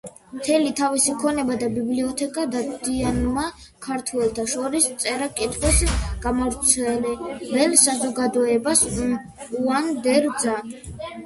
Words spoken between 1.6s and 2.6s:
და ბიბლიოთეკა